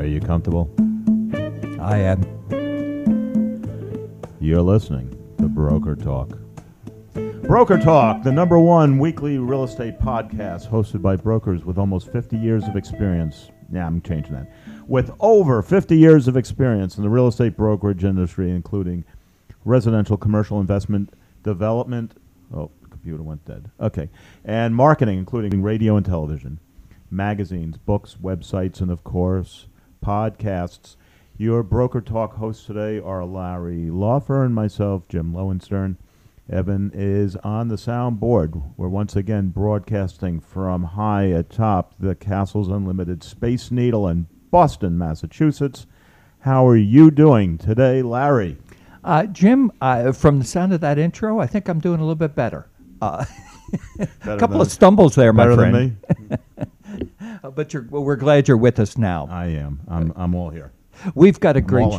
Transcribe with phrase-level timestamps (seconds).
[0.00, 0.70] Are you comfortable?
[1.78, 2.22] I am.
[4.40, 6.38] You're listening to Broker Talk.
[7.42, 12.38] Broker Talk, the number one weekly real estate podcast hosted by brokers with almost 50
[12.38, 13.50] years of experience.
[13.70, 14.50] Yeah, I'm changing that.
[14.88, 19.04] With over 50 years of experience in the real estate brokerage industry, including
[19.66, 21.12] residential, commercial investment,
[21.42, 22.14] development.
[22.54, 23.70] Oh, computer went dead.
[23.78, 24.08] Okay.
[24.46, 26.58] And marketing, including radio and television,
[27.10, 29.66] magazines, books, websites, and of course,
[30.04, 30.96] podcasts.
[31.36, 35.96] Your Broker Talk hosts today are Larry Lawfer and myself, Jim Lowenstern.
[36.50, 38.60] Evan is on the soundboard.
[38.76, 45.86] We're once again broadcasting from high atop the Castles Unlimited Space Needle in Boston, Massachusetts.
[46.40, 48.56] How are you doing today, Larry?
[49.04, 52.16] Uh, Jim, uh, from the sound of that intro, I think I'm doing a little
[52.16, 52.68] bit better.
[53.00, 53.24] Uh,
[54.00, 55.96] a couple of stumbles there, my Better friend.
[57.42, 59.28] Uh, but you're, well, we're glad you're with us now.
[59.30, 59.80] I am.
[59.88, 60.72] I'm, I'm all here.
[61.14, 61.92] We've got a I'm great.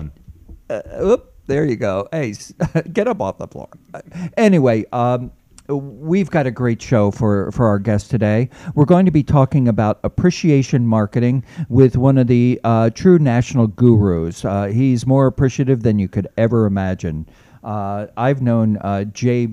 [0.69, 2.07] uh, oop, there you go.
[2.11, 2.33] Hey,
[2.93, 3.67] get up off the floor.
[3.93, 4.01] Uh,
[4.37, 5.31] Anyway, um,
[5.67, 8.49] we've got a great show for, for our guest today.
[8.75, 13.67] We're going to be talking about appreciation marketing with one of the uh, true national
[13.67, 14.45] gurus.
[14.45, 17.27] Uh, he's more appreciative than you could ever imagine.
[17.63, 19.45] Uh, I've known uh, Jay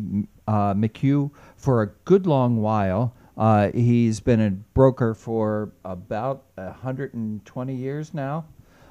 [0.47, 3.15] uh, McHugh for a good long while.
[3.39, 8.45] Uh, he's been a broker for about 120 years now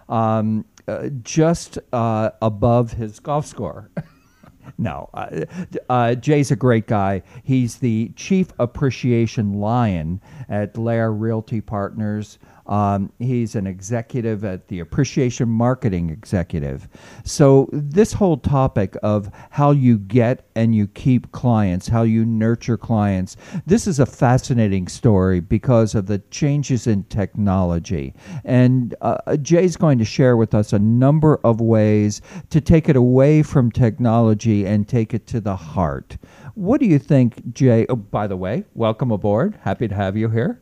[0.09, 3.92] um, uh, just uh, above his golf score.
[4.78, 5.45] no, uh,
[5.89, 7.23] uh, Jay's a great guy.
[7.44, 12.39] He's the chief appreciation lion at Lair Realty Partners.
[12.68, 16.88] Um, he's an executive at the Appreciation Marketing Executive.
[17.23, 22.78] So, this whole topic of how you get and you keep clients, how you nurture
[22.78, 28.14] clients, this is a fascinating story because of the changes in technology.
[28.44, 32.95] And uh, Jay's going to share with us a number of ways to take it
[32.95, 36.18] away from technology and take it to the heart.
[36.56, 37.86] What do you think, Jay?
[37.88, 39.58] Oh, by the way, welcome aboard.
[39.61, 40.61] Happy to have you here.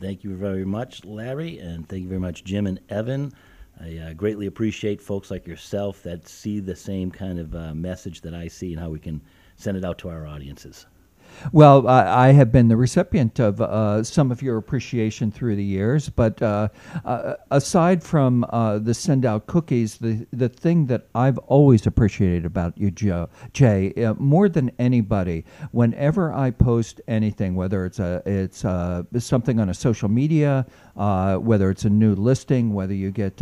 [0.00, 3.34] Thank you very much, Larry, and thank you very much, Jim and Evan.
[3.78, 8.22] I uh, greatly appreciate folks like yourself that see the same kind of uh, message
[8.22, 9.20] that I see and how we can
[9.56, 10.86] send it out to our audiences.
[11.52, 15.64] Well, I, I have been the recipient of uh, some of your appreciation through the
[15.64, 16.68] years, but uh,
[17.04, 22.44] uh, aside from uh, the send out cookies, the, the thing that I've always appreciated
[22.44, 28.22] about you, Joe, Jay, uh, more than anybody, whenever I post anything, whether it's a
[28.26, 33.40] it's uh, something on a social media, whether it's a new listing, whether you get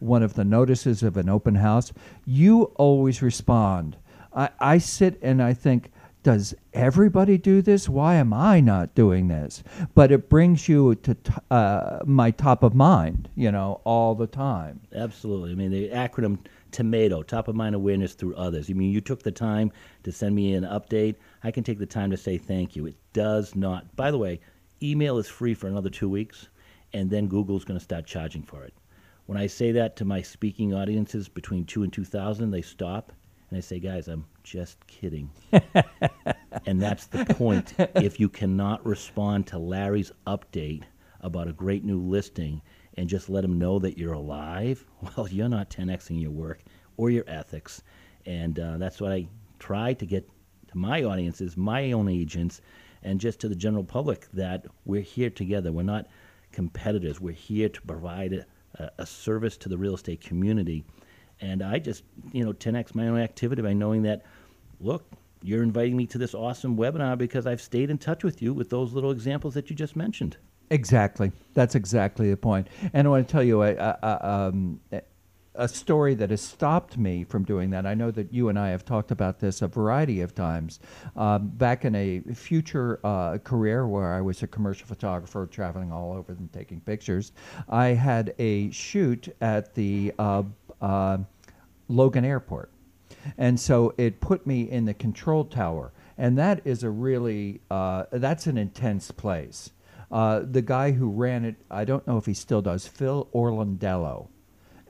[0.00, 1.92] one of the notices of an open house,
[2.24, 3.96] you always respond.
[4.34, 5.90] I, I sit and I think
[6.22, 7.88] does everybody do this?
[7.88, 9.62] Why am I not doing this?
[9.94, 14.26] But it brings you to t- uh, my top of mind, you know, all the
[14.26, 14.80] time.
[14.94, 15.52] Absolutely.
[15.52, 16.38] I mean, the acronym
[16.70, 18.70] TOMATO, top of mind awareness through others.
[18.70, 19.72] I mean, you took the time
[20.04, 21.16] to send me an update.
[21.42, 22.86] I can take the time to say thank you.
[22.86, 23.94] It does not.
[23.96, 24.40] By the way,
[24.82, 26.48] email is free for another two weeks,
[26.92, 28.74] and then Google's going to start charging for it.
[29.26, 33.12] When I say that to my speaking audiences between two and 2,000, they stop
[33.52, 35.30] and I say, guys, I'm just kidding.
[36.64, 37.74] and that's the point.
[37.96, 40.84] If you cannot respond to Larry's update
[41.20, 42.62] about a great new listing
[42.96, 44.86] and just let him know that you're alive,
[45.16, 46.60] well, you're not 10xing your work
[46.96, 47.82] or your ethics.
[48.24, 50.26] And uh, that's what I try to get
[50.68, 52.62] to my audiences, my own agents,
[53.02, 55.72] and just to the general public that we're here together.
[55.72, 56.06] We're not
[56.52, 57.20] competitors.
[57.20, 58.46] We're here to provide
[58.78, 60.86] a, a service to the real estate community.
[61.42, 64.24] And I just, you know, 10x my own activity by knowing that,
[64.80, 65.04] look,
[65.42, 68.70] you're inviting me to this awesome webinar because I've stayed in touch with you with
[68.70, 70.36] those little examples that you just mentioned.
[70.70, 71.32] Exactly.
[71.52, 72.68] That's exactly the point.
[72.92, 74.80] And I want to tell you a, a, um,
[75.54, 77.84] a story that has stopped me from doing that.
[77.84, 80.80] I know that you and I have talked about this a variety of times.
[81.16, 86.12] Um, back in a future uh, career where I was a commercial photographer traveling all
[86.12, 87.32] over and taking pictures,
[87.68, 90.44] I had a shoot at the uh,
[90.82, 91.18] uh,
[91.88, 92.70] Logan Airport.
[93.38, 95.92] And so it put me in the control tower.
[96.18, 99.70] And that is a really, uh, that's an intense place.
[100.10, 104.28] Uh, the guy who ran it, I don't know if he still does, Phil Orlandello.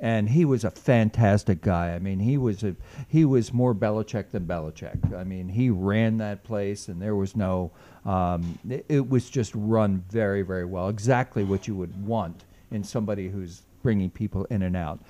[0.00, 1.94] And he was a fantastic guy.
[1.94, 2.74] I mean, he was a
[3.06, 5.14] he was more Belichick than Belichick.
[5.14, 7.70] I mean, he ran that place, and there was no.
[8.04, 10.88] Um, it, it was just run very, very well.
[10.88, 12.42] Exactly what you would want
[12.72, 15.00] in somebody who's bringing people in and out.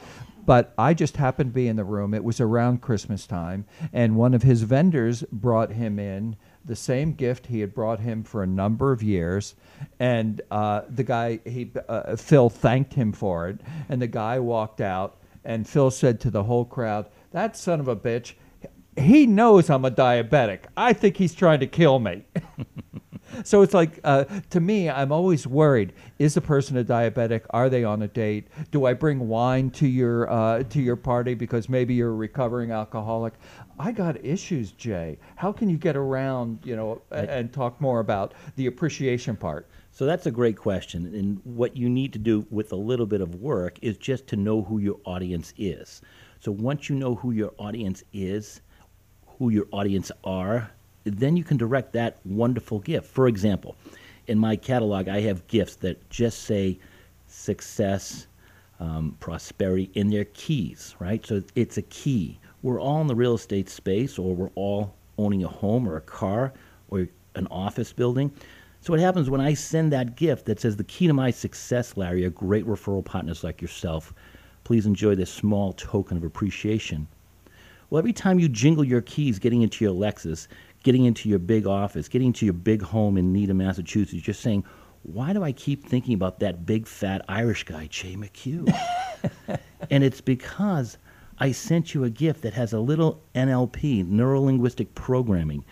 [0.44, 2.14] But I just happened to be in the room.
[2.14, 7.12] It was around Christmas time, and one of his vendors brought him in the same
[7.12, 9.54] gift he had brought him for a number of years,
[9.98, 14.80] and uh, the guy he uh, Phil thanked him for it, and the guy walked
[14.80, 18.34] out, and Phil said to the whole crowd, "That son of a bitch."
[18.94, 20.64] He knows I'm a diabetic.
[20.76, 22.26] I think he's trying to kill me.
[23.44, 25.92] so it's like uh, to me i'm always worried
[26.22, 27.42] is the person a diabetic?
[27.50, 28.46] Are they on a date?
[28.70, 32.70] Do i bring wine to your uh, to your party because maybe you're a recovering
[32.70, 33.34] alcoholic?
[33.78, 35.18] I got issues jay.
[35.34, 39.68] How can you get around you know a- and talk more about the appreciation part?
[39.90, 41.06] So that's a great question.
[41.14, 44.36] And what you need to do with a little bit of work is just to
[44.36, 46.02] know who your audience is.
[46.38, 48.60] So once you know who your audience is,
[49.38, 50.70] who your audience are,
[51.04, 53.06] then you can direct that wonderful gift.
[53.06, 53.76] For example,
[54.26, 56.78] in my catalog, I have gifts that just say
[57.26, 58.26] success,
[58.78, 61.24] um, prosperity in their keys, right?
[61.24, 62.38] So it's a key.
[62.62, 66.00] We're all in the real estate space, or we're all owning a home or a
[66.00, 66.52] car
[66.88, 68.32] or an office building.
[68.80, 71.96] So what happens when I send that gift that says the key to my success,
[71.96, 74.12] Larry, are great referral partners like yourself.
[74.64, 77.06] Please enjoy this small token of appreciation.
[77.90, 80.48] Well, every time you jingle your keys getting into your Lexus,
[80.82, 84.40] getting into your big office, getting into your big home in Needham, Massachusetts, you're just
[84.40, 84.64] saying,
[85.02, 88.72] why do I keep thinking about that big fat Irish guy, Jay McHugh?
[89.90, 90.98] and it's because
[91.38, 95.64] I sent you a gift that has a little NLP, neuro linguistic programming.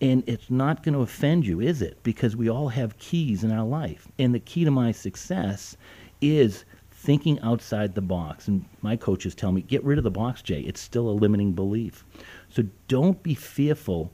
[0.00, 2.02] And it's not going to offend you, is it?
[2.02, 4.08] Because we all have keys in our life.
[4.18, 5.76] And the key to my success
[6.20, 8.48] is thinking outside the box.
[8.48, 10.60] And my coaches tell me, get rid of the box, Jay.
[10.62, 12.04] It's still a limiting belief.
[12.48, 14.12] So don't be fearful,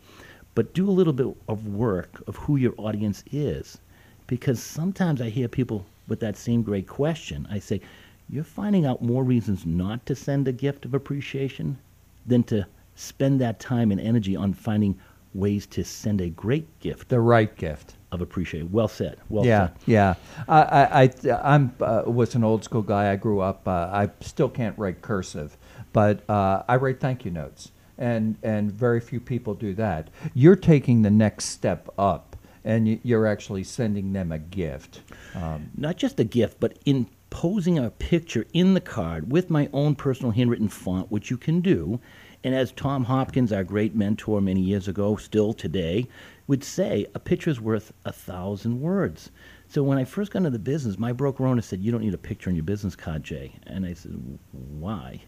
[0.58, 3.78] but do a little bit of work of who your audience is.
[4.26, 7.46] Because sometimes I hear people with that same great question.
[7.48, 7.80] I say,
[8.28, 11.78] you're finding out more reasons not to send a gift of appreciation
[12.26, 12.66] than to
[12.96, 14.98] spend that time and energy on finding
[15.32, 18.68] ways to send a great gift the right gift of appreciation.
[18.72, 19.18] Well said.
[19.28, 19.76] Well yeah, said.
[19.86, 20.14] yeah.
[20.48, 21.10] I, I, I
[21.54, 23.12] I'm uh, was an old school guy.
[23.12, 23.68] I grew up.
[23.68, 25.56] Uh, I still can't write cursive,
[25.92, 30.08] but uh, I write thank you notes, and and very few people do that.
[30.34, 35.02] You're taking the next step up, and you're actually sending them a gift.
[35.34, 39.68] Um, not just a gift, but in posing a picture in the card with my
[39.72, 42.00] own personal handwritten font, which you can do.
[42.44, 46.06] And as Tom Hopkins, our great mentor many years ago, still today,
[46.46, 49.30] would say, a picture's worth a thousand words.
[49.66, 52.14] So when I first got into the business, my broker owner said, "You don't need
[52.14, 55.20] a picture on your business card, Jay." And I said, "Why?"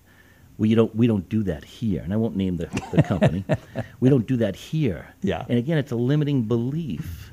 [0.60, 0.94] Well, you don't.
[0.94, 3.46] We don't do that here, and I won't name the, the company.
[4.00, 5.08] we don't do that here.
[5.22, 5.46] Yeah.
[5.48, 7.32] And again, it's a limiting belief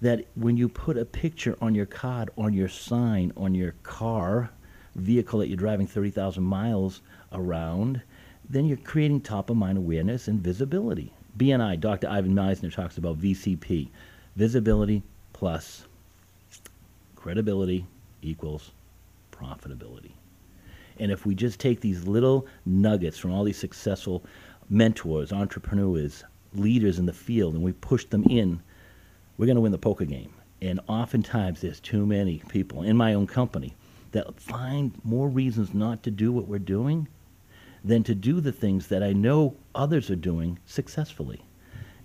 [0.00, 4.48] that when you put a picture on your card, on your sign, on your car,
[4.94, 8.00] vehicle that you're driving 30,000 miles around,
[8.48, 11.12] then you're creating top of mind awareness and visibility.
[11.36, 12.08] BNI, Dr.
[12.08, 13.88] Ivan Misner talks about VCP,
[14.34, 15.02] visibility
[15.34, 15.84] plus
[17.16, 17.84] credibility
[18.22, 18.70] equals
[19.30, 20.12] profitability.
[20.98, 24.24] And if we just take these little nuggets from all these successful
[24.68, 28.62] mentors, entrepreneurs, leaders in the field, and we push them in,
[29.36, 30.32] we're going to win the poker game.
[30.62, 33.74] And oftentimes, there's too many people in my own company
[34.12, 37.08] that find more reasons not to do what we're doing
[37.84, 41.42] than to do the things that I know others are doing successfully.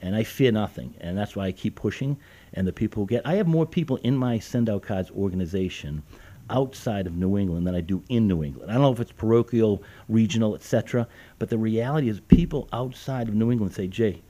[0.02, 0.94] And I fear nothing.
[1.00, 2.18] And that's why I keep pushing.
[2.54, 6.04] And the people get, I have more people in my Send Out Cards organization
[6.50, 8.70] outside of New England than I do in New England.
[8.70, 11.08] I don't know if it's parochial, regional, etc.
[11.40, 14.22] But the reality is, people outside of New England say, Jay,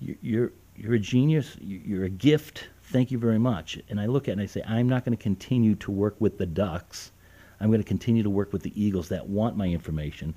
[0.00, 3.78] you- you're, you're a genius, you- you're a gift, thank you very much.
[3.88, 6.16] And I look at it and I say, I'm not going to continue to work
[6.20, 7.12] with the Ducks.
[7.60, 10.34] I'm going to continue to work with the Eagles that want my information.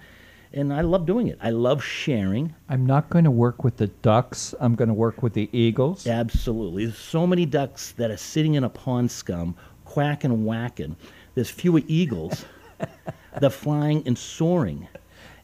[0.55, 1.39] And I love doing it.
[1.41, 2.53] I love sharing.
[2.69, 4.53] I'm not going to work with the Ducks.
[4.59, 6.05] I'm going to work with the Eagles.
[6.05, 6.85] Absolutely.
[6.85, 9.55] There's so many ducks that are sitting in a pond scum,
[9.93, 10.95] quacking and whacking.
[11.35, 12.45] There's fewer eagles.
[13.39, 14.87] They're flying and soaring.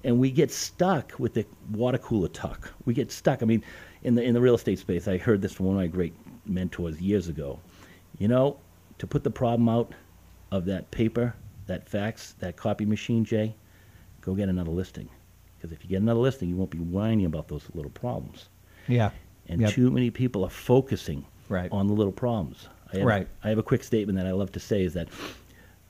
[0.03, 2.73] And we get stuck with the water cooler talk.
[2.85, 3.43] We get stuck.
[3.43, 3.63] I mean,
[4.01, 6.13] in the, in the real estate space, I heard this from one of my great
[6.47, 7.59] mentors years ago.
[8.17, 8.57] You know,
[8.97, 9.93] to put the problem out
[10.51, 11.35] of that paper,
[11.67, 13.55] that fax, that copy machine, Jay,
[14.21, 15.09] go get another listing.
[15.57, 18.49] Because if you get another listing, you won't be whining about those little problems
[18.87, 19.11] Yeah.
[19.47, 19.71] and Yep.
[19.73, 21.71] too many people are focusing Right.
[21.71, 22.67] on the little problems.
[22.93, 23.27] I have, Right.
[23.43, 25.07] I have a quick statement that I love to say is that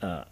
[0.01, 0.23] uh,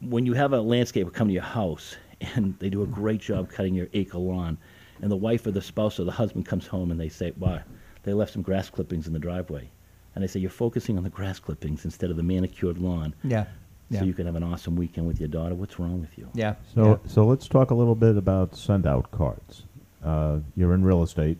[0.00, 1.96] when you have a landscaper come to your house
[2.34, 4.58] and they do a great job cutting your acre lawn,
[5.02, 7.60] and the wife or the spouse or the husband comes home and they say, "Wow,
[8.02, 9.70] they left some grass clippings in the driveway,"
[10.14, 13.46] and I say, "You're focusing on the grass clippings instead of the manicured lawn." Yeah.
[13.88, 14.00] Yeah.
[14.00, 15.54] so you can have an awesome weekend with your daughter.
[15.56, 16.28] What's wrong with you?
[16.32, 16.54] Yeah.
[16.74, 16.96] So, yeah.
[17.08, 19.64] so let's talk a little bit about send out cards.
[20.04, 21.38] Uh, you're in real estate.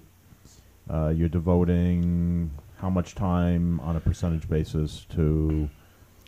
[0.89, 2.51] Uh, you're devoting
[2.81, 5.69] how much time on a percentage basis to?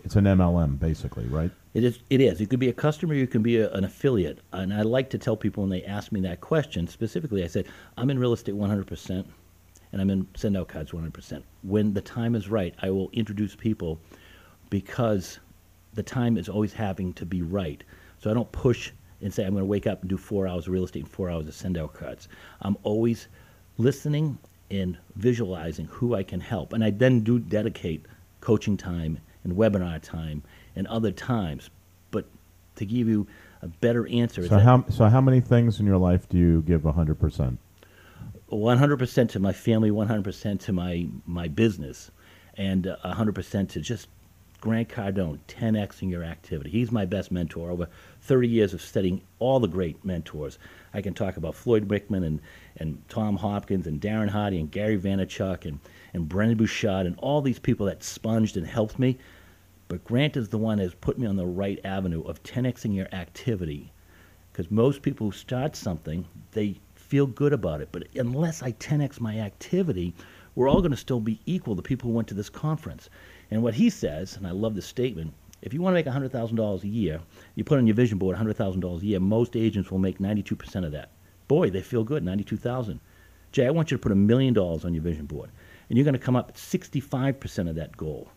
[0.04, 1.50] It's an MLM, basically, right?
[1.74, 2.00] It is.
[2.10, 2.40] It is.
[2.40, 3.14] You could be a customer.
[3.14, 4.40] You can be a, an affiliate.
[4.52, 7.66] And I like to tell people when they ask me that question specifically, I said,
[7.96, 9.24] I'm in real estate 100%,
[9.92, 11.42] and I'm in send out cards 100%.
[11.62, 13.98] When the time is right, I will introduce people
[14.68, 15.38] because
[15.94, 17.82] the time is always having to be right.
[18.18, 18.90] So I don't push
[19.22, 21.10] and say I'm going to wake up and do four hours of real estate and
[21.10, 22.28] four hours of send out cards.
[22.60, 23.28] I'm always
[23.78, 24.38] listening
[24.72, 26.72] and visualizing who I can help.
[26.72, 28.06] And I then do dedicate
[28.40, 30.42] coaching time and webinar time
[30.74, 31.68] and other times.
[32.10, 32.24] But
[32.76, 33.26] to give you
[33.60, 36.82] a better answer, So how so how many things in your life do you give
[36.84, 37.58] hundred percent?
[38.50, 42.10] 100% to my family, 100% to my, my business,
[42.58, 44.08] and uh, 100% to just
[44.60, 46.70] Grant Cardone, 10xing your activity.
[46.70, 47.70] He's my best mentor.
[47.70, 47.88] Over
[48.20, 50.58] 30 years of studying all the great mentors.
[50.94, 52.40] I can talk about Floyd Wickman and,
[52.76, 55.80] and Tom Hopkins and Darren Hardy and Gary Vaynerchuk and,
[56.12, 59.18] and Brendon Burchard and all these people that sponged and helped me.
[59.88, 62.94] But Grant is the one that has put me on the right avenue of 10xing
[62.94, 63.92] your activity.
[64.52, 67.88] Because most people who start something they feel good about it.
[67.92, 70.14] But unless i 10x my activity
[70.54, 73.08] we're all going to still be equal to people who went to this conference.
[73.50, 76.82] And what he says and i love this statement if you want to make $100000
[76.82, 77.20] a year
[77.54, 80.92] you put on your vision board $100000 a year most agents will make 92% of
[80.92, 81.10] that
[81.48, 83.00] boy they feel good 92000
[83.52, 85.50] jay i want you to put a million dollars on your vision board
[85.88, 88.28] and you're going to come up at 65% of that goal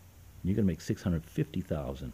[0.44, 2.12] you're going to make 650000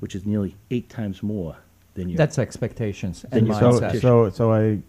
[0.00, 1.56] which is nearly eight times more
[1.94, 3.92] than your That's expectations and you- mindset.
[3.92, 4.82] So, so, so I, I'm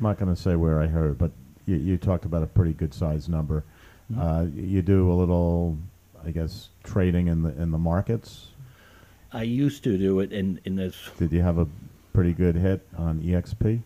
[0.00, 1.30] not going to say where I heard, but
[1.66, 3.64] you, you talked about a pretty good size number.
[4.12, 4.20] Mm-hmm.
[4.20, 5.76] Uh, you do a little,
[6.24, 8.48] I guess, trading in the in the markets.
[9.32, 11.66] I used to do it, and, and there's, Did you have a
[12.12, 13.82] pretty good hit on EXP?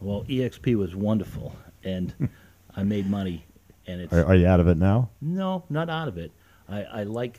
[0.00, 1.54] well, EXP was wonderful,
[1.84, 2.12] and
[2.76, 3.44] I made money,
[3.86, 5.10] and it's Are, are you out of it now?
[5.20, 6.32] no, not out of it.
[6.68, 7.38] I, I like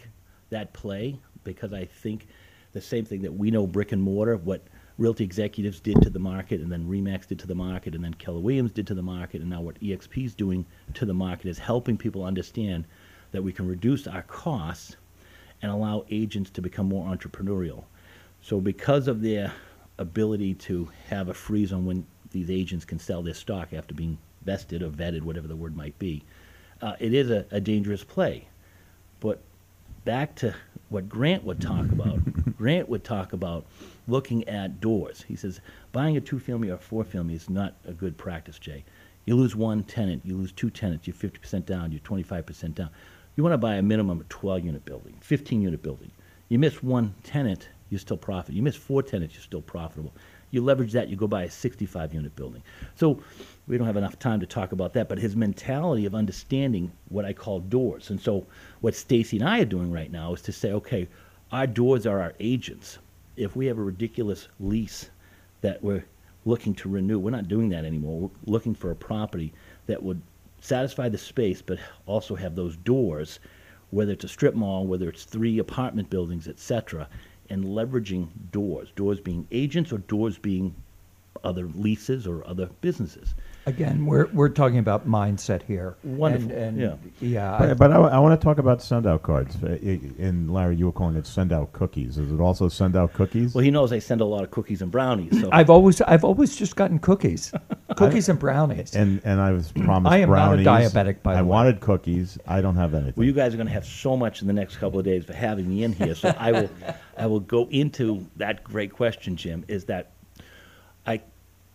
[0.50, 2.28] that play because I think
[2.74, 4.62] the same thing that we know brick and mortar, what
[4.98, 8.14] Realty Executives did to the market, and then Remax did to the market, and then
[8.14, 11.48] Keller Williams did to the market, and now what EXP is doing to the market
[11.48, 12.86] is helping people understand
[13.32, 14.96] that we can reduce our costs
[15.62, 17.84] and allow agents to become more entrepreneurial.
[18.42, 19.54] So, because of their
[19.98, 24.18] ability to have a freeze on when these agents can sell their stock after being
[24.44, 26.24] vested or vetted, whatever the word might be,
[26.82, 28.48] uh, it is a, a dangerous play.
[29.20, 29.40] But
[30.04, 30.56] back to
[30.90, 32.20] what Grant would talk about.
[32.58, 33.66] Grant would talk about
[34.08, 35.24] looking at doors.
[35.28, 38.84] He says buying a two family or four family is not a good practice, Jay.
[39.26, 42.90] You lose one tenant, you lose two tenants, you're 50% down, you're 25% down.
[43.36, 46.12] You want to buy a minimum of 12 unit building, 15 unit building.
[46.50, 48.58] You miss one tenant, you're still profitable.
[48.58, 50.14] You miss four tenants, you're still profitable.
[50.52, 52.62] You leverage that, you go buy a 65 unit building.
[52.96, 53.24] So
[53.68, 57.24] we don't have enough time to talk about that, but his mentality of understanding what
[57.24, 58.10] I call doors.
[58.10, 58.46] And so
[58.82, 61.08] what Stacy and I are doing right now is to say, okay,
[61.54, 62.98] our doors are our agents.
[63.38, 65.10] If we have a ridiculous lease
[65.62, 66.04] that we're
[66.44, 68.20] looking to renew, we're not doing that anymore.
[68.20, 69.54] We're looking for a property
[69.86, 70.22] that would
[70.62, 73.40] satisfy the space, but also have those doors,
[73.90, 77.10] whether it's a strip mall, whether it's three apartment buildings, etc.,
[77.50, 80.74] and leveraging doors, doors being agents or doors being
[81.44, 83.34] other leases or other businesses.
[83.66, 85.96] Again, we're we're talking about mindset here.
[86.04, 86.96] Wonderful, And, and yeah.
[87.20, 87.56] yeah.
[87.56, 89.56] I- But, but I, want to talk about send out cards.
[89.64, 89.78] Uh,
[90.20, 92.18] And Larry, you were calling it send out cookies.
[92.18, 93.54] Is it also send out cookies?
[93.54, 95.40] Well, he knows I send a lot of cookies and brownies.
[95.42, 97.52] So I've always I've always just gotten cookies,
[98.08, 98.96] cookies and brownies.
[98.96, 101.50] and and I was promised I am not a diabetic, by I the way.
[101.50, 102.38] wanted cookies.
[102.48, 103.14] I don't have anything.
[103.16, 105.26] Well, you guys are going to have so much in the next couple of days
[105.26, 106.16] for having me in here.
[106.16, 106.70] So I will,
[107.18, 109.64] I will go into that great question, Jim.
[109.68, 110.12] Is that
[111.06, 111.22] I,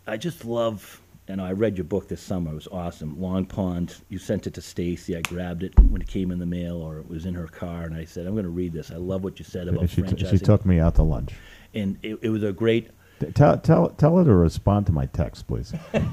[0.07, 1.01] I just love.
[1.29, 2.53] And I read your book this summer.
[2.53, 3.21] It was awesome.
[3.21, 3.97] Long Pond.
[4.09, 5.17] You sent it to Stacy.
[5.17, 7.83] I grabbed it when it came in the mail, or it was in her car,
[7.83, 8.93] and I said, "I'm going to read this.
[8.93, 11.35] I love what you said about she, t- franchising." she took me out to lunch.
[11.75, 12.91] and it, it was a great.
[13.21, 15.73] T- Tell, tell, tell her to respond to my text, please.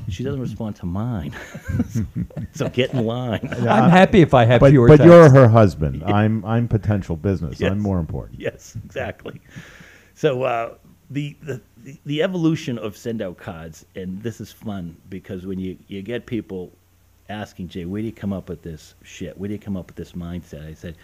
[0.09, 1.35] She doesn't respond to mine,
[2.53, 3.45] so get in line.
[3.67, 4.87] I'm happy if I have But, fewer.
[4.87, 6.03] but you're her husband.
[6.07, 7.59] I'm I'm potential business.
[7.59, 7.71] Yes.
[7.71, 8.39] I'm more important.
[8.39, 9.41] yes, exactly.
[10.15, 10.75] So uh,
[11.09, 15.59] the, the the the evolution of send out cards, and this is fun because when
[15.59, 16.71] you you get people
[17.27, 19.37] asking Jay, where do you come up with this shit?
[19.37, 20.65] Where do you come up with this mindset?
[20.69, 20.95] I said.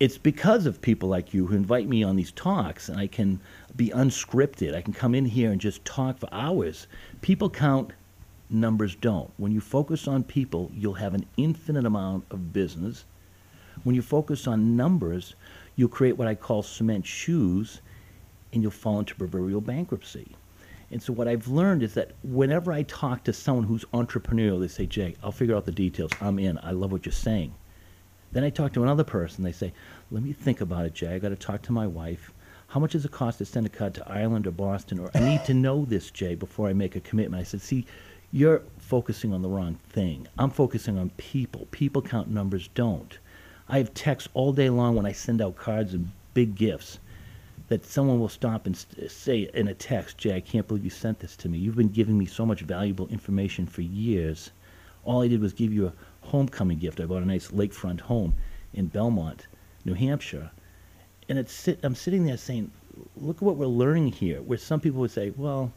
[0.00, 3.40] It's because of people like you who invite me on these talks, and I can
[3.76, 4.74] be unscripted.
[4.74, 6.86] I can come in here and just talk for hours.
[7.20, 7.92] People count,
[8.50, 9.30] numbers don't.
[9.36, 13.04] When you focus on people, you'll have an infinite amount of business
[13.84, 15.34] when you focus on numbers,
[15.76, 17.80] you'll create what I call cement shoes,
[18.52, 20.36] and you'll fall into proverbial bankruptcy.
[20.90, 24.68] And so what I've learned is that whenever I talk to someone who's entrepreneurial, they
[24.68, 26.12] say, Jay, I'll figure out the details.
[26.20, 26.58] I'm in.
[26.62, 27.54] I love what you're saying.
[28.32, 29.44] Then I talk to another person.
[29.44, 29.72] They say,
[30.10, 31.14] let me think about it, Jay.
[31.14, 32.32] I got to talk to my wife.
[32.68, 34.98] How much does it cost to send a card to Ireland or Boston?
[34.98, 37.40] Or I need to know this, Jay, before I make a commitment.
[37.40, 37.86] I said, see,
[38.32, 40.26] you're focusing on the wrong thing.
[40.38, 41.68] I'm focusing on people.
[41.70, 43.18] People count numbers don't.
[43.68, 46.98] I have texts all day long when I send out cards and big gifts
[47.68, 51.20] that someone will stop and say in a text, Jay, I can't believe you sent
[51.20, 51.58] this to me.
[51.58, 54.50] You've been giving me so much valuable information for years.
[55.04, 57.00] All I did was give you a homecoming gift.
[57.00, 58.34] I bought a nice lakefront home
[58.74, 59.46] in Belmont,
[59.84, 60.50] New Hampshire.
[61.28, 62.70] And it's sit, I'm sitting there saying,
[63.16, 65.72] look at what we're learning here, where some people would say, well,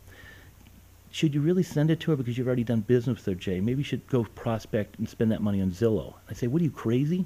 [1.12, 3.60] should you really send it to her because you've already done business with her, Jay?
[3.60, 6.14] Maybe you should go prospect and spend that money on Zillow.
[6.30, 7.26] I say, what are you, crazy?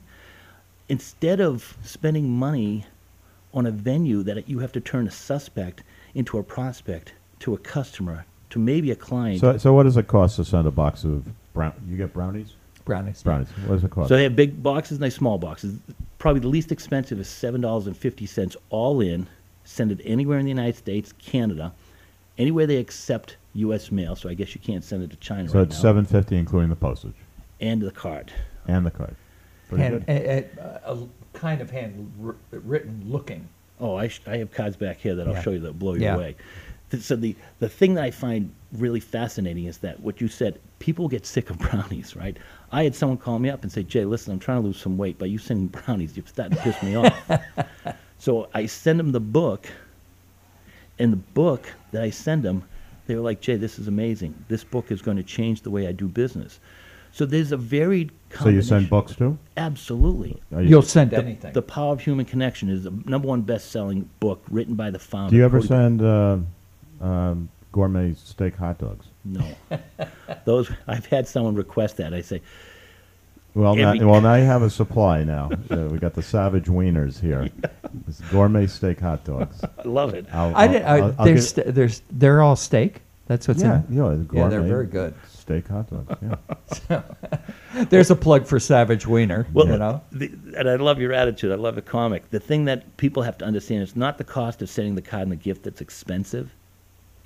[0.89, 2.85] Instead of spending money
[3.53, 5.83] on a venue that you have to turn a suspect
[6.13, 9.39] into a prospect to a customer to maybe a client.
[9.39, 11.73] So, so what does it cost to send a box of brown?
[11.87, 12.53] You get brownies?
[12.89, 13.21] Brownies.
[13.21, 13.47] Brownies.
[13.67, 14.09] What does it cost?
[14.09, 15.77] So they have big boxes and they have small boxes.
[16.17, 19.27] Probably the least expensive is seven dollars and fifty cents all in.
[19.63, 21.71] Send it anywhere in the United States, Canada,
[22.39, 23.91] anywhere they accept U.S.
[23.91, 24.15] mail.
[24.15, 25.81] So I guess you can't send it to China So right it's now.
[25.83, 27.13] seven fifty, including the postage
[27.61, 28.31] and the card.
[28.67, 29.15] and the card.
[29.67, 30.15] Pretty Hand, good.
[30.15, 30.49] a,
[30.89, 32.11] a, a kind of hand
[32.51, 33.47] written looking.
[33.79, 35.41] Oh, I, sh- I have cards back here that I'll Yeah.
[35.43, 36.15] show you that blow you Yeah.
[36.15, 36.35] away.
[36.99, 41.07] So the the thing that I find really fascinating is that what you said, people
[41.07, 42.37] get sick of brownies, right?
[42.71, 44.97] I had someone call me up and say, Jay, listen, I'm trying to lose some
[44.97, 47.31] weight, but you sending brownies, you're starting to piss me off.
[48.19, 49.67] so I send them the book,
[50.99, 52.63] and the book that I send them,
[53.07, 54.35] they were like, Jay, this is amazing.
[54.49, 56.59] This book is going to change the way I do business.
[57.11, 58.11] So there's a varied.
[58.39, 59.37] So you send combination- books too?
[59.57, 60.39] Absolutely.
[60.51, 61.53] You- You'll send The, anything.
[61.53, 65.31] the Power of Human Connection is the number one best-selling book written by the founder.
[65.31, 66.37] Do you ever Kody- send uh,
[67.03, 69.05] um, gourmet steak hot dogs?
[69.25, 69.43] No.
[70.45, 72.13] Those I've had someone request that.
[72.13, 72.41] I say,
[73.53, 75.23] Well, now, Every- well, now you have a supply.
[75.23, 77.49] Now uh, we got the Savage Wieners here.
[78.07, 79.63] It's gourmet steak hot dogs.
[79.63, 80.25] I love it.
[80.33, 83.01] I'll, I I'll- did, I, I'll- I'll there's, get- st- there's, they're all steak.
[83.27, 85.13] That's what's yeah, in yeah, the Yeah, they're very good.
[85.27, 86.15] steak hot dogs.
[86.89, 87.01] Yeah.
[87.77, 87.89] it.
[87.91, 89.45] There's a plug for Savage Wiener.
[89.53, 90.01] Well, you know?
[90.11, 91.51] the, and I love your attitude.
[91.51, 92.27] I love the comic.
[92.31, 95.21] The thing that people have to understand is not the cost of sending the card
[95.21, 96.51] and the gift that's expensive.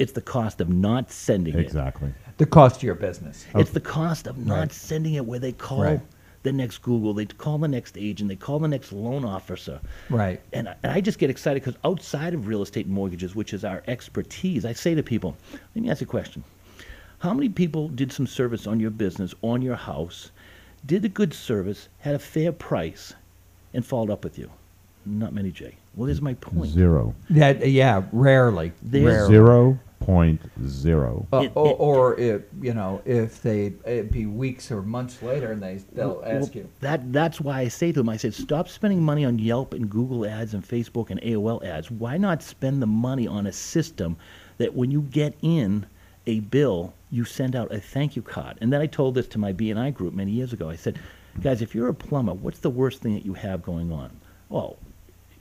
[0.04, 1.62] It's the cost of not sending it.
[1.62, 2.14] exactly.
[2.38, 3.46] The cost to your business.
[3.56, 4.72] It's the cost of not Right.
[4.74, 6.02] sending it where they call Right.
[6.44, 9.80] the next Google, they call the next agent, they call the next loan officer.
[10.10, 10.42] Right.
[10.52, 13.64] And I, and I just get excited because outside of real estate mortgages, which is
[13.64, 15.38] our expertise, I say to people,
[15.74, 16.44] let me ask you a question.
[17.20, 20.32] How many people did some service on your business, on your house,
[20.86, 23.14] did a good service, had a fair price,
[23.74, 24.50] and followed up with you?
[25.06, 25.76] Not many, Jay.
[25.96, 26.72] Well, here's my point.
[26.72, 27.14] Zero.
[27.30, 28.72] That, yeah, rarely.
[28.82, 29.30] There's rarely.
[29.30, 31.26] Zero point zero.
[31.32, 35.64] Uh, or, or if you know, if they it'd be weeks or months later, and
[35.64, 36.70] they they'll Well, ask you.
[36.82, 39.90] That that's why I say to them, I said, stop spending money on Yelp and
[39.90, 41.90] Google ads and Facebook and AOL ads.
[41.90, 44.18] Why not spend the money on a system
[44.58, 45.86] that when you get in
[46.28, 48.58] a bill, you send out a thank you card?
[48.62, 50.70] And then I told this to my BNI group many years ago.
[50.70, 51.00] I said,
[51.42, 54.12] guys, if you're a plumber, what's the worst thing that you have going on?
[54.50, 54.78] Well,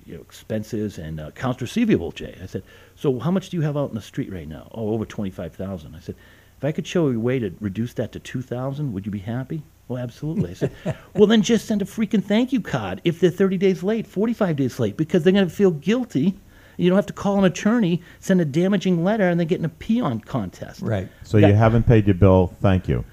[0.06, 2.36] you know, expenses and uh, accounts receivable, Jay.
[2.42, 2.62] I said,
[2.96, 4.68] so how much do you have out in the street right now?
[4.72, 5.94] Oh, over twenty-five thousand.
[5.94, 6.16] I said,
[6.58, 9.12] if I could show you a way to reduce that to two thousand, would you
[9.12, 9.62] be happy?
[9.88, 10.50] Well, absolutely.
[10.50, 10.72] I said,
[11.14, 14.56] well, then just send a freaking thank you card if they're thirty days late, forty-five
[14.56, 16.34] days late, because they're going to feel guilty.
[16.76, 19.64] You don't have to call an attorney, send a damaging letter, and then get in
[19.64, 20.80] a peon contest.
[20.80, 21.08] Right.
[21.22, 22.54] So you haven't paid your bill.
[22.60, 23.04] Thank you.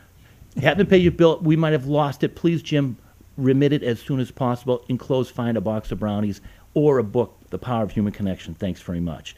[0.61, 1.39] Haven't paid your bill.
[1.39, 2.35] We might have lost it.
[2.35, 2.97] Please, Jim,
[3.37, 4.83] remit it as soon as possible.
[4.89, 6.41] Enclose, find a box of brownies
[6.73, 8.53] or a book, The Power of Human Connection.
[8.53, 9.35] Thanks very much.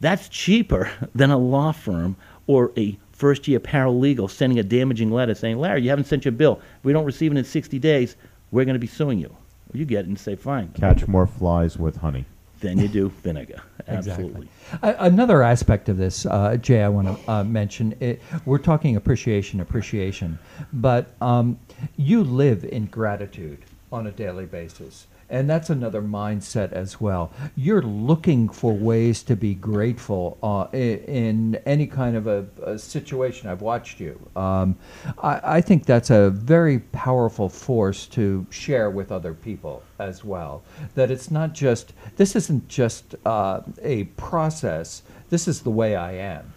[0.00, 5.34] That's cheaper than a law firm or a first year paralegal sending a damaging letter
[5.34, 6.60] saying, Larry, you haven't sent your bill.
[6.78, 8.16] If we don't receive it in 60 days,
[8.52, 9.28] we're going to be suing you.
[9.28, 10.68] Well, you get it and say, fine.
[10.74, 12.24] Catch more flies with honey.
[12.60, 13.62] than you do vinegar.
[13.90, 14.26] Exactly.
[14.26, 14.48] Absolutely.
[14.82, 17.96] Another aspect of this, uh, Jay, I want to uh, mention.
[18.00, 20.38] It, we're talking appreciation, appreciation,
[20.74, 21.58] but um,
[21.96, 27.32] you live in gratitude on a daily basis, and that's another mindset as well.
[27.54, 33.48] You're looking for ways to be grateful uh, in any kind of a, a situation.
[33.48, 34.18] I've watched you.
[34.36, 34.76] Um,
[35.22, 40.62] I, I think that's a very powerful force to share with other people as well.
[40.94, 45.02] That it's not just this isn't just uh, a process.
[45.28, 46.52] This is the way I am,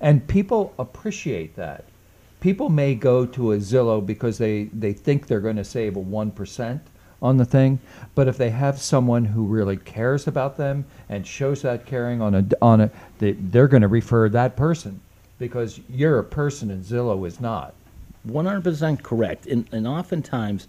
[0.00, 1.84] and people appreciate that.
[2.40, 6.00] People may go to a Zillow because they, they think they're going to save a
[6.00, 6.82] one percent
[7.22, 7.78] on the thing.
[8.14, 12.34] But if they have someone who really cares about them and shows that caring on
[12.34, 15.00] a on a, they, they're going to refer that person
[15.38, 17.74] because you're a person and Zillow is not.
[18.28, 19.46] 100% correct.
[19.46, 20.68] And, and oftentimes,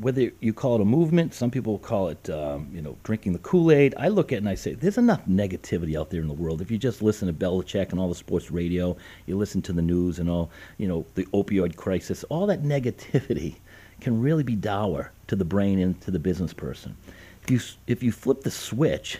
[0.00, 3.38] whether you call it a movement, some people call it, um, you know, drinking the
[3.40, 3.94] Kool-Aid.
[3.98, 6.62] I look at it and I say, there's enough negativity out there in the world.
[6.62, 9.82] If you just listen to Belichick and all the sports radio, you listen to the
[9.82, 13.56] news and all, you know, the opioid crisis, all that negativity
[14.00, 16.96] can really be dour to the brain and to the business person.
[17.42, 19.18] If you, if you flip the switch,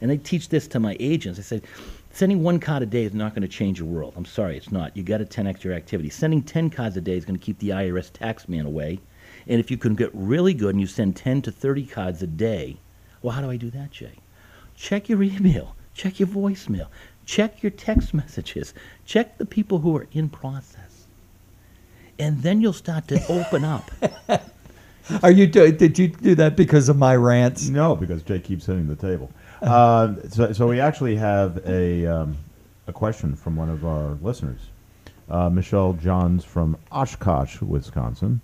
[0.00, 1.62] and I teach this to my agents, I say,
[2.10, 4.14] sending one card a day is not going to change your world.
[4.16, 4.96] I'm sorry, it's not.
[4.96, 6.10] You got to 10x your activity.
[6.10, 9.00] Sending 10 cards a day is going to keep the IRS tax man away.
[9.46, 12.26] And if you can get really good and you send 10 to 30 cards a
[12.26, 12.76] day,
[13.22, 14.18] well, how do I do that, Jay?
[14.76, 16.88] Check your email, check your voicemail,
[17.24, 18.74] check your text messages,
[19.06, 20.83] check the people who are in process.
[22.18, 23.90] And then you'll start to open up.
[25.22, 27.68] Are you do, did you do that because of my rants?
[27.68, 29.30] No, because Jay keeps hitting the table.
[29.62, 32.36] Uh, so, so we actually have a um,
[32.86, 34.60] a question from one of our listeners,
[35.30, 38.42] uh, Michelle Johns from Oshkosh, Wisconsin.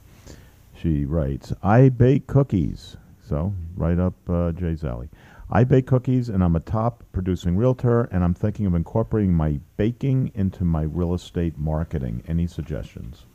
[0.75, 2.97] She writes, "I bake cookies."
[3.29, 5.11] So right up uh, Jay's alley.
[5.51, 9.59] I bake cookies, and I'm a top producing realtor, and I'm thinking of incorporating my
[9.77, 12.23] baking into my real estate marketing.
[12.27, 13.27] Any suggestions?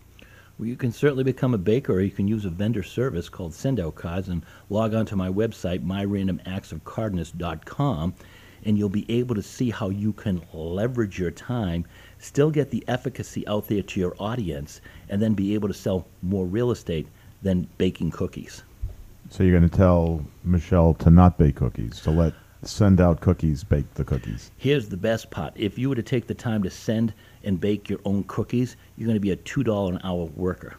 [0.58, 3.54] Well, you can certainly become a baker, or you can use a vendor service called
[3.54, 8.14] Send Out Cards and log on to my website, myrandomactsofcardiness.com,
[8.64, 11.86] and you'll be able to see how you can leverage your time,
[12.20, 16.08] still get the efficacy out there to your audience, and then be able to sell
[16.22, 17.06] more real estate
[17.42, 18.64] than baking cookies.
[19.30, 23.64] So you're going to tell Michelle to not bake cookies, to let send out cookies
[23.64, 24.52] bake the cookies.
[24.58, 25.54] Here's the best part.
[25.56, 27.14] If you were to take the time to send
[27.46, 30.76] and bake your own cookies, you're going to be a $2 an hour worker.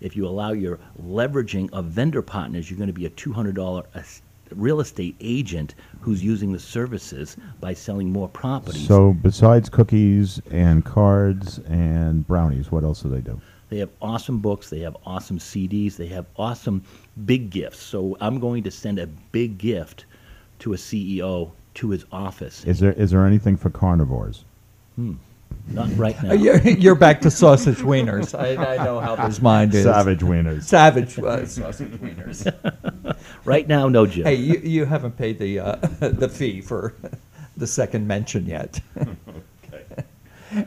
[0.00, 3.98] If you allow your leveraging of vendor partners, you're going to be a $200 a
[3.98, 4.22] s-
[4.54, 8.86] real estate agent who's using the services by selling more properties.
[8.86, 13.40] So besides cookies and cards and brownies, what else do they do?
[13.68, 14.68] They have awesome books.
[14.70, 15.96] They have awesome CDs.
[15.96, 16.82] They have awesome
[17.24, 17.78] big gifts.
[17.80, 20.06] So I'm going to send a big gift
[20.60, 22.64] to a CEO to his office.
[22.64, 24.44] Is there is there anything for carnivores?
[24.96, 25.14] Hmm.
[25.68, 26.30] Not right now.
[26.30, 28.36] Uh, You're, you're back to sausage wieners.
[28.36, 29.84] I, I know how this mind is.
[29.84, 30.64] Savage wieners.
[30.64, 33.16] Savage uh, sausage wieners.
[33.44, 34.24] Right now, no, Jim.
[34.24, 36.94] hey, you, you haven't paid the uh, the fee for
[37.56, 38.80] the second mention yet.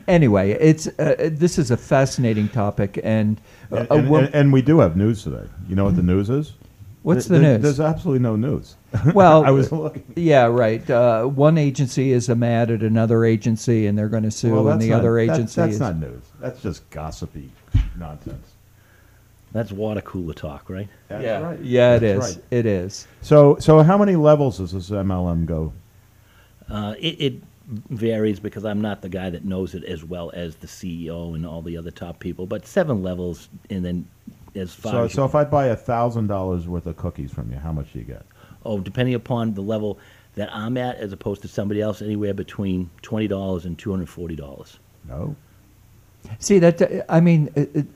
[0.08, 3.38] Anyway, it's uh, this is a fascinating topic, and,
[3.70, 5.46] uh, And, a and- and- and we do have news today.
[5.68, 6.54] You know what the news is?
[7.02, 7.62] what's Th- the news?
[7.62, 8.76] There's absolutely no news.
[9.14, 10.04] Well, I was looking.
[10.16, 10.88] Yeah, right.
[10.88, 14.80] Uh, one agency is mad at another agency, and they're going to sue, Well, and
[14.80, 15.80] that's the not- other that- agency that's is.
[15.80, 16.22] not news.
[16.40, 17.50] That's just gossipy
[17.98, 18.52] nonsense.
[19.52, 20.88] That's water cooler talk, right?
[21.08, 21.60] That's yeah, right.
[21.60, 22.36] yeah, it That's is.
[22.36, 22.44] right.
[22.50, 23.06] It is.
[23.22, 25.72] So so how many levels does this MLM go?
[26.68, 27.34] Uh, it, it
[27.90, 31.46] varies because I'm not the guy that knows it as well as the CEO and
[31.46, 32.46] all the other top people.
[32.46, 34.08] But seven levels, and then
[34.56, 37.50] as far So as so if I buy a thousand dollars worth of cookies from
[37.52, 38.24] you, how much do you get?
[38.64, 39.98] Oh, depending upon the level
[40.34, 44.08] that I'm at, as opposed to somebody else, anywhere between twenty dollars and two hundred
[44.08, 44.78] forty dollars.
[45.08, 45.36] No.
[46.38, 47.04] See that?
[47.08, 47.86] I mean, it, it,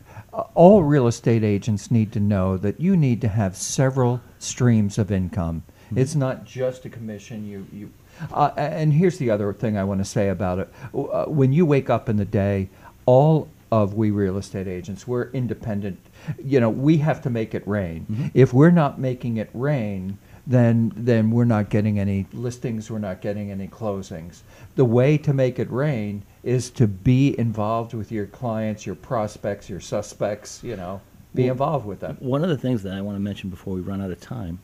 [0.55, 5.11] all real estate agents need to know that you need to have several streams of
[5.11, 5.63] income.
[5.97, 7.47] It's not just a commission.
[7.47, 7.91] You you.
[8.33, 10.69] Uh, and here's the other thing I want to say about it.
[10.93, 12.69] Uh, when you wake up in the day,
[13.07, 15.99] all of we real estate agents, we're independent.
[16.45, 18.31] You know, we have to make it rain.
[18.35, 23.21] If we're not making it rain, then then we're not getting any listings, we're not
[23.21, 24.41] getting any closings.
[24.77, 29.69] The way to make it rain is to be involved with your clients, your prospects,
[29.69, 31.03] your suspects, you know,
[31.35, 32.17] be Well, involved with them.
[32.21, 34.59] One of the things that I want to mention before we run out of time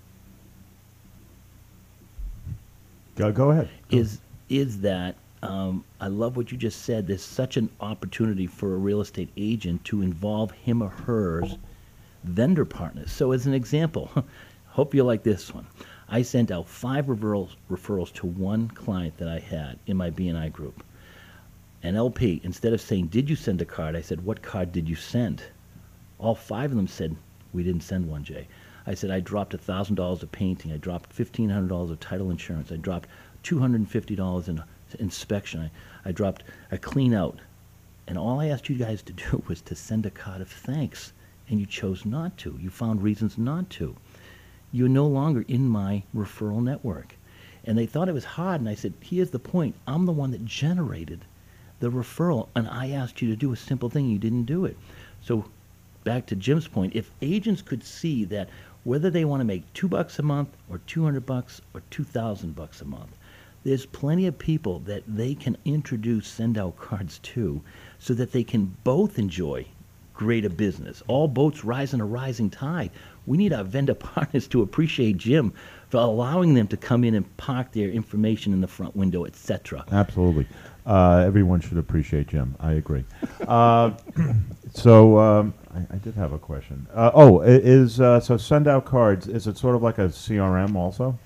[3.16, 3.68] Go go ahead.
[3.90, 7.07] is is that um, I love what you just said.
[7.07, 11.59] There's such an opportunity for a real estate agent to involve him or hers
[12.25, 13.12] vendor partners.
[13.12, 14.11] So, as an example,
[14.75, 15.65] hope you like this one.
[16.09, 20.53] I sent out five referrals, referrals to one client that I had in my BNI
[20.53, 20.83] group.
[21.85, 23.95] An LP, instead of saying, Did you send a card?
[23.95, 25.45] I said, What card did you send?
[26.19, 27.15] All five of them said,
[27.53, 28.49] We didn't send one, Jay.
[28.85, 30.73] I said, I dropped $1,000 of painting.
[30.73, 32.73] I dropped $1,500 of title insurance.
[32.73, 33.09] I dropped
[33.45, 34.63] $250 in
[34.99, 35.61] inspection.
[35.61, 37.39] I, I dropped a clean out.
[38.09, 41.13] And all I asked you guys to do was to send a card of thanks.
[41.49, 42.59] And you chose not to.
[42.61, 43.95] You found reasons not to.
[44.75, 47.15] You're no longer in my referral network.
[47.65, 48.61] And they thought it was hard.
[48.61, 49.77] And I said, here's the point.
[49.87, 51.25] I'm the one that generated
[51.79, 52.49] the referral.
[52.57, 54.09] And I asked you to do a simple thing.
[54.09, 54.77] You didn't do it.
[55.23, 55.45] So
[56.03, 58.49] back to Jim's point, if agents could see that
[58.83, 62.81] whether they want to make two bucks a month or 200 bucks or 2,000 bucks
[62.81, 63.17] a month.
[63.63, 67.63] There's plenty of people that they can introduce send out cards to
[68.01, 69.67] so that they can both enjoy
[70.14, 71.03] greater business.
[71.09, 72.90] All boats rise in a rising tide.
[73.27, 75.53] We need our vendor partners to appreciate Jim
[75.88, 79.85] for allowing them to come in and park their information in the front window, etc.
[79.92, 80.46] Absolutely.
[80.87, 82.55] Uh, everyone should appreciate Jim.
[82.61, 83.05] I agree.
[83.46, 83.92] Uh,
[84.74, 86.87] so um, I, I did have a question.
[86.92, 89.27] Uh, oh, is uh, so send out cards?
[89.29, 91.18] Is it sort of like a CRM also?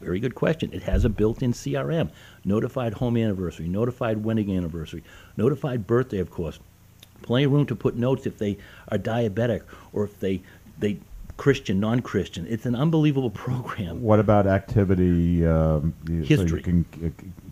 [0.00, 0.70] Very good question.
[0.72, 2.10] It has a built-in CRM,
[2.44, 5.02] notified home anniversary, notified wedding anniversary,
[5.36, 6.60] notified birthday, of course.
[7.22, 8.58] Plenty of room to put notes if they
[8.90, 10.40] are diabetic or if they
[10.78, 10.98] they
[11.36, 12.46] Christian, non-Christian.
[12.48, 14.02] It's an unbelievable program.
[14.02, 15.46] What about activity?
[15.46, 16.62] Um, you- So you History.
[16.62, 16.84] can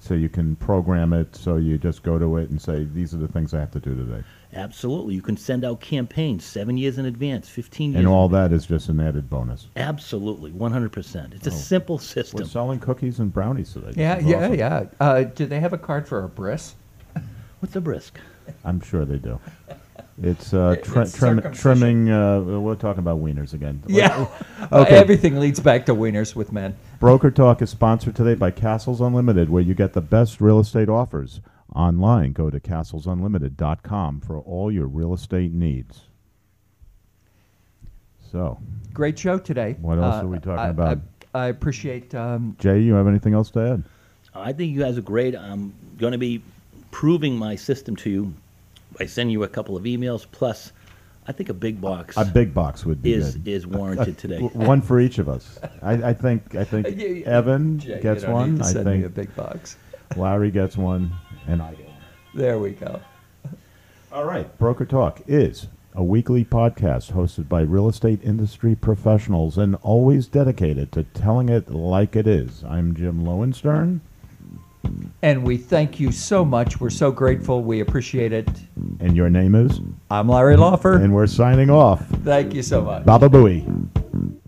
[0.01, 1.35] so you can program it.
[1.37, 3.81] So you just go to it and say, "These are the things I have to
[3.81, 4.23] do today,"
[4.55, 8.01] Absolutely, you can send out campaigns seven years in advance, fifteen years.
[8.01, 9.69] and all that is just an added bonus.
[9.77, 11.35] Absolutely, one hundred percent.
[11.35, 11.55] It's a Oh.
[11.55, 12.45] simple We're system.
[12.47, 13.93] selling cookies and brownies today.
[13.95, 14.55] Yeah, yeah, awesome.
[14.55, 14.85] yeah.
[15.01, 16.75] Uh, do they have a card for a brisk?
[17.61, 18.19] What's a brisk?
[18.65, 19.39] I'm sure they do.
[20.23, 21.53] It's uh, tri- it's trim, circumcision.
[21.53, 22.11] trimming.
[22.11, 23.83] Uh, we're talking about wieners again.
[23.87, 24.27] Yeah.
[24.73, 24.97] Okay.
[24.97, 26.75] Everything leads back to wieners with men.
[26.99, 30.89] Broker Talk is sponsored today by Castles Unlimited, where you get the best real estate
[30.89, 31.41] offers.
[31.75, 36.05] Online, go to castlesunlimited.com for all your real estate needs.
[38.33, 38.59] So,
[38.95, 39.77] Great show today.
[39.81, 40.99] What else Uh, are we talking I- about?
[41.35, 42.15] I, I appreciate.
[42.15, 43.83] Um, Jay, you have anything else to add?
[44.35, 45.37] I think you guys are great.
[45.37, 46.43] I'm going to be
[46.97, 48.33] proving my system to you
[48.99, 50.25] by sending you a couple of emails.
[50.33, 50.73] Plus,
[51.27, 53.49] I think a big box A big box would be is good.
[53.49, 54.41] is warranted today.
[54.41, 55.59] W- One for each of us.
[55.83, 56.55] I, I think.
[56.55, 58.55] I think you- you- Evan Jay, you gets don't one.
[58.55, 59.77] Need to I think me a big box.
[60.17, 61.13] Larry gets one,
[61.47, 61.97] and I get one.
[62.35, 62.99] There we go.
[64.11, 64.57] All right.
[64.57, 70.93] Broker Talk is a weekly podcast hosted by real estate industry professionals and always dedicated
[70.93, 72.65] to telling it like it is.
[72.65, 74.01] I'm Jim Lowenstern,
[75.23, 76.81] And we thank you so much.
[76.81, 77.63] We're so grateful.
[77.63, 78.49] We appreciate it.
[79.01, 79.81] and your name is?
[80.11, 81.03] I'm Larry Lawfer.
[81.03, 82.07] And we're signing off.
[82.25, 83.05] Thank you so much.
[83.05, 84.43] Baba Booey.